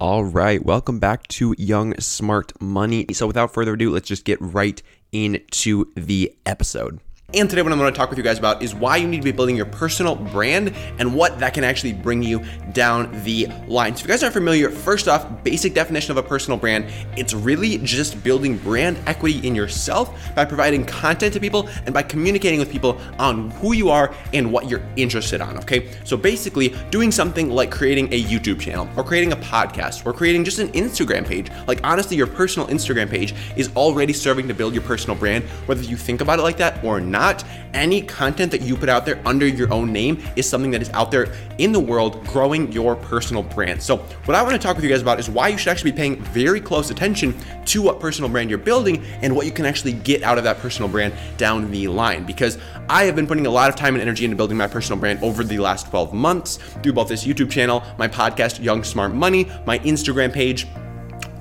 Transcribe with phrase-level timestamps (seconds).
[0.00, 3.04] All right, welcome back to Young Smart Money.
[3.12, 7.00] So, without further ado, let's just get right into the episode.
[7.32, 9.22] And today, what I'm to talk with you guys about is why you need to
[9.22, 12.42] be building your personal brand and what that can actually bring you
[12.72, 13.94] down the line.
[13.94, 16.86] So, if you guys aren't familiar, first off, basic definition of a personal brand
[17.16, 22.02] it's really just building brand equity in yourself by providing content to people and by
[22.02, 25.56] communicating with people on who you are and what you're interested on.
[25.58, 30.12] Okay, so basically, doing something like creating a YouTube channel or creating a podcast or
[30.12, 31.48] creating just an Instagram page.
[31.68, 35.82] Like, honestly, your personal Instagram page is already serving to build your personal brand, whether
[35.82, 39.04] you think about it like that or not not, any content that you put out
[39.04, 42.72] there under your own name is something that is out there in the world growing
[42.72, 43.82] your personal brand.
[43.82, 45.92] So, what I want to talk with you guys about is why you should actually
[45.92, 47.34] be paying very close attention
[47.66, 50.58] to what personal brand you're building and what you can actually get out of that
[50.58, 52.24] personal brand down the line.
[52.24, 52.56] Because
[52.88, 55.22] I have been putting a lot of time and energy into building my personal brand
[55.22, 59.46] over the last 12 months through both this YouTube channel, my podcast, Young Smart Money,
[59.66, 60.66] my Instagram page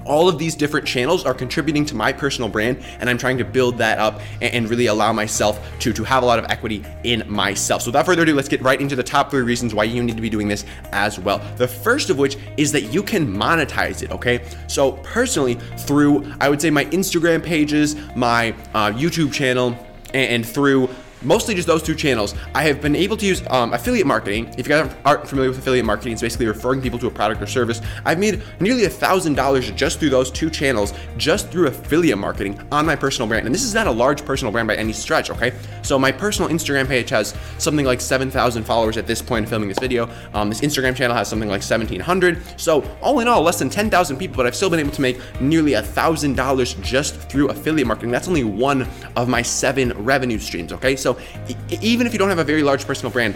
[0.10, 3.46] all of these different channels are contributing to my personal brand and i'm trying to
[3.46, 7.24] build that up and, really allow myself to to have a lot of equity in
[7.28, 7.82] myself.
[7.82, 10.16] So without further ado let's get right into the top three reasons why you need
[10.16, 11.40] to be doing this as well.
[11.58, 14.46] The first of which is that you can monetize it okay?
[14.68, 19.76] So personally through i would say my instagram pages my uh, youtube channel
[20.14, 20.90] and, and through
[21.22, 22.36] mostly just those two channels.
[22.56, 24.54] I have been able to use um, affiliate marketing.
[24.58, 27.42] If you guys aren't familiar with affiliate marketing, it's basically referring people to a product
[27.42, 27.82] or service.
[28.06, 32.60] I've made nearly a thousand dollars just through those two channels, just through affiliate marketing
[32.72, 33.46] on my personal brand.
[33.46, 35.54] And this is not a large personal brand by any stretch, okay?
[35.82, 39.70] So my personal Instagram page has something like 7,000 followers at this point of filming
[39.70, 40.10] this video.
[40.34, 42.60] Um, this Instagram channel has something like 1,700.
[42.60, 45.20] So all in all, less than 10,000 people, but I've still been able to make
[45.42, 48.12] nearly a thousand dollars just through affiliate marketing.
[48.12, 50.96] That's only one of my seven revenue streams, okay?
[50.96, 51.18] So so
[51.82, 53.36] even if you don't have a very large personal brand,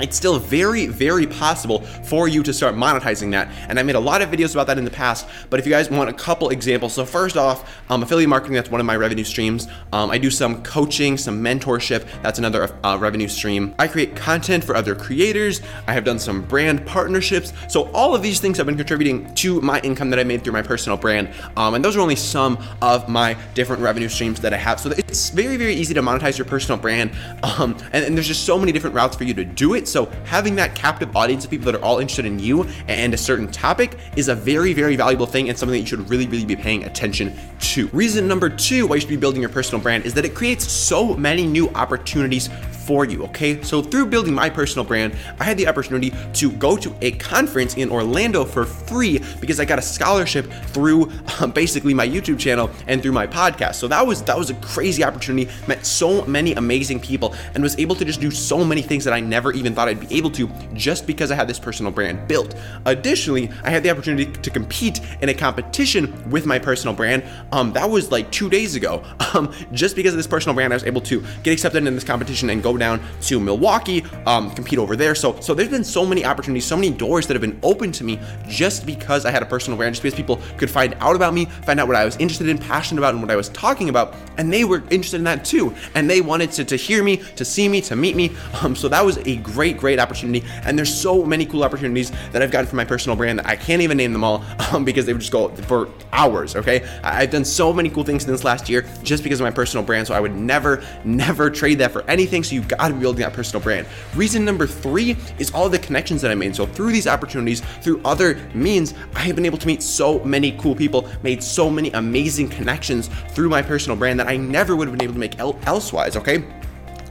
[0.00, 3.48] it's still very, very possible for you to start monetizing that.
[3.68, 5.72] And I made a lot of videos about that in the past, but if you
[5.72, 8.96] guys want a couple examples, so first off, um, affiliate marketing, that's one of my
[8.96, 9.68] revenue streams.
[9.92, 13.74] Um, I do some coaching, some mentorship, that's another uh, revenue stream.
[13.78, 15.60] I create content for other creators.
[15.86, 17.52] I have done some brand partnerships.
[17.68, 20.52] So all of these things have been contributing to my income that I made through
[20.52, 21.30] my personal brand.
[21.56, 24.80] Um, and those are only some of my different revenue streams that I have.
[24.80, 27.12] So it's very, very easy to monetize your personal brand.
[27.42, 29.83] Um, and, and there's just so many different routes for you to do it.
[29.86, 33.16] So having that captive audience of people that are all interested in you and a
[33.16, 36.44] certain topic is a very, very valuable thing and something that you should really, really
[36.44, 37.88] be paying attention to.
[37.88, 40.70] Reason number two why you should be building your personal brand is that it creates
[40.70, 42.48] so many new opportunities
[42.84, 43.62] for you, okay?
[43.62, 47.76] So through building my personal brand, I had the opportunity to go to a conference
[47.76, 52.70] in Orlando for free because I got a scholarship through um, basically my YouTube channel
[52.86, 53.76] and through my podcast.
[53.76, 55.50] So that was that was a crazy opportunity.
[55.66, 59.14] Met so many amazing people and was able to just do so many things that
[59.14, 62.28] I never even thought I'd be able to just because I had this personal brand
[62.28, 62.54] built.
[62.84, 67.24] Additionally, I had the opportunity to compete in a competition with my personal brand.
[67.52, 69.02] Um, that was like two days ago.
[69.34, 72.04] Um, just because of this personal brand, I was able to get accepted in this
[72.04, 75.14] competition and go down to Milwaukee, um, compete over there.
[75.14, 78.04] So, so there's been so many opportunities, so many doors that have been open to
[78.04, 81.34] me just because I had a personal brand, just because people could find out about
[81.34, 83.88] me, find out what I was interested in, passionate about, and what I was talking
[83.88, 87.18] about, and they were interested in that too, and they wanted to, to hear me,
[87.36, 88.32] to see me, to meet me.
[88.62, 90.46] Um, so that was a great, great opportunity.
[90.64, 93.56] And there's so many cool opportunities that I've gotten from my personal brand that I
[93.56, 96.56] can't even name them all um, because they would just go for hours.
[96.56, 99.50] Okay, I've done so many cool things in this last year just because of my
[99.50, 100.06] personal brand.
[100.06, 102.42] So I would never, never trade that for anything.
[102.42, 103.86] So you've got to be building that personal brand.
[104.14, 106.56] Reason number three is all the connections that I made.
[106.56, 110.52] So through these opportunities, through other means, I have been able to meet so many
[110.52, 114.88] cool people, made so many amazing connections through my personal brand that I never would
[114.88, 116.16] have been able to make elsewise.
[116.16, 116.44] Okay.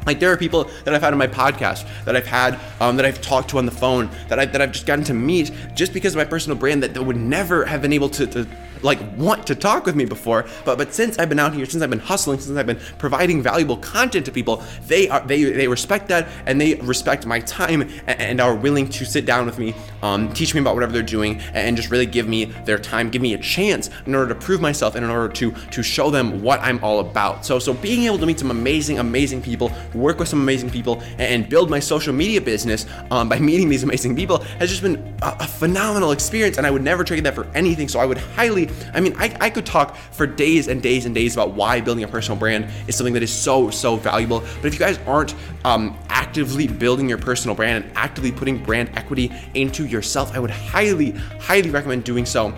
[0.06, 3.06] Like there are people that I've had on my podcast, that I've had, um, that
[3.06, 5.94] I've talked to on the phone, that I that I've just gotten to meet just
[5.94, 8.48] because of my personal brand that, that would never have been able to, to
[8.84, 10.46] like want to talk with me before.
[10.66, 13.42] But but since I've been out here, since I've been hustling, since I've been providing
[13.42, 17.90] valuable content to people, they are they they respect that and they respect my time
[18.08, 21.40] and, are willing to sit down with me, um, teach me about whatever they're doing,
[21.54, 24.60] and just really give me their time, give me a chance in order to prove
[24.60, 27.46] myself and in order to to show them what I'm all about.
[27.46, 31.02] So so being able to meet some amazing amazing people, work with some amazing people,
[31.20, 35.16] and build my social media business um, by meeting these amazing people has just been
[35.22, 37.88] a, a phenomenal experience, and I would never trade that for anything.
[37.88, 41.14] So I would highly I mean, I, I could talk for days and days and
[41.16, 44.40] days about why building a personal brand is something that is so, so valuable.
[44.40, 45.36] But if you guys aren't
[45.66, 50.52] um, actively building your personal brand and actively putting brand equity into yourself, I would
[50.52, 52.54] highly, highly recommend doing so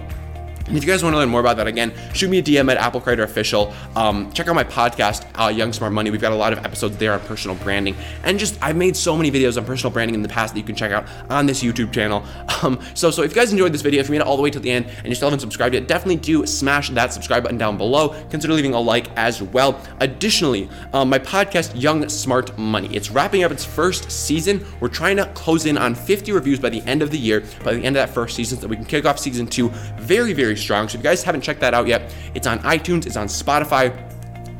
[0.67, 2.77] if you guys want to learn more about that, again, shoot me a DM at
[2.77, 3.73] Apple Creator Official.
[3.95, 6.09] Um, check out my podcast, uh, Young Smart Money.
[6.09, 9.15] We've got a lot of episodes there on personal branding, and just I've made so
[9.15, 11.63] many videos on personal branding in the past that you can check out on this
[11.63, 12.23] YouTube channel.
[12.63, 14.41] Um, so, so if you guys enjoyed this video, if you made it all the
[14.41, 17.44] way to the end and you still haven't subscribed yet, definitely do smash that subscribe
[17.44, 18.15] button down below.
[18.29, 19.79] Consider leaving a like as well.
[20.00, 24.65] Additionally, um, my podcast, Young Smart Money, it's wrapping up its first season.
[24.79, 27.73] We're trying to close in on 50 reviews by the end of the year, by
[27.73, 29.69] the end of that first season, so we can kick off season two
[30.00, 30.88] very, very strong.
[30.88, 33.96] So if you guys haven't checked that out yet, it's on iTunes, it's on Spotify.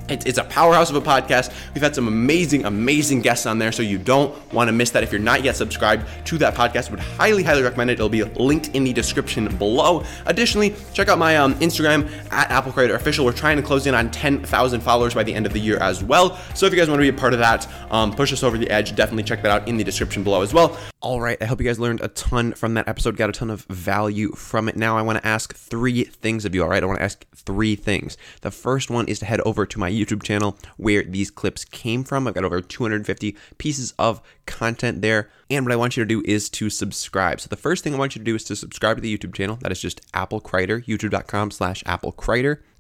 [0.07, 1.51] It's, a powerhouse of a podcast.
[1.74, 5.01] We've had some amazing, amazing guests on there, so you don't want to miss that.
[5.01, 7.94] If you're not yet subscribed to that podcast, would highly, highly recommend it.
[7.94, 10.03] It'll be linked in the description below.
[10.27, 13.25] Additionally, check out my um, Instagram at Apple Creator Official.
[13.25, 16.03] We're trying to close in on 10,000 followers by the end of the year as
[16.03, 16.38] well.
[16.53, 18.57] So if you guys want to be a part of that, um, push us over
[18.57, 20.77] the edge, definitely check that out in the description below as well.
[21.05, 23.51] All right, I hope you guys learned a ton from that episode, got a ton
[23.51, 24.75] of value from it.
[24.75, 26.81] Now I want to ask three things of you, all right?
[26.81, 28.17] I want to ask three things.
[28.41, 32.03] The first one is to head over to my YouTube channel where these clips came
[32.03, 32.27] from.
[32.27, 35.29] I've got over 250 pieces of content there.
[35.47, 37.39] And what I want you to do is to subscribe.
[37.39, 39.35] So the first thing I want you to do is to subscribe to the YouTube
[39.35, 39.59] channel.
[39.61, 42.13] That is just Apple Crider, youtube.com slash Apple.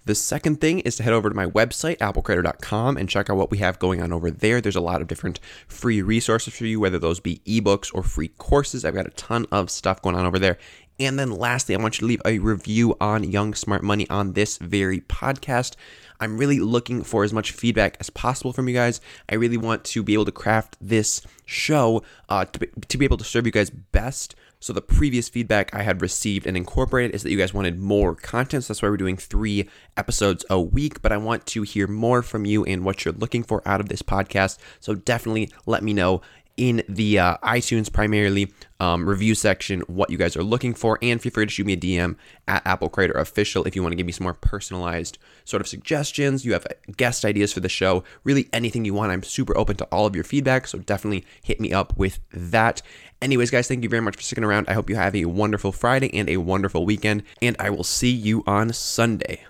[0.05, 3.49] The second thing is to head over to my website, applecreator.com, and check out what
[3.49, 4.61] we have going on over there.
[4.61, 8.27] There's a lot of different free resources for you, whether those be ebooks or free
[8.27, 8.85] courses.
[8.85, 10.59] I've got a ton of stuff going on over there.
[10.99, 14.33] And then lastly, I want you to leave a review on Young Smart Money on
[14.33, 15.75] this very podcast.
[16.19, 19.01] I'm really looking for as much feedback as possible from you guys.
[19.27, 23.05] I really want to be able to craft this show uh, to, be, to be
[23.05, 24.35] able to serve you guys best.
[24.65, 28.15] So the previous feedback I had received and incorporated is that you guys wanted more
[28.15, 28.63] content.
[28.63, 31.03] So that's why we're doing three episodes a week.
[31.03, 33.89] But I want to hear more from you and what you're looking for out of
[33.89, 34.57] this podcast.
[34.79, 36.23] So definitely let me know
[36.57, 41.21] in the uh, iTunes primarily um, review section what you guys are looking for, and
[41.21, 42.15] feel free to shoot me a DM
[42.47, 45.67] at Apple Creator Official if you want to give me some more personalized sort of
[45.67, 46.45] suggestions.
[46.45, 46.67] You have
[46.97, 49.11] guest ideas for the show, really anything you want.
[49.11, 52.81] I'm super open to all of your feedback, so definitely hit me up with that.
[53.21, 54.67] Anyways, guys, thank you very much for sticking around.
[54.67, 58.11] I hope you have a wonderful Friday and a wonderful weekend, and I will see
[58.11, 59.41] you on Sunday.